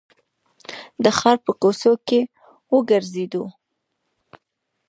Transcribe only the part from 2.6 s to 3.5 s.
وګرځېدو.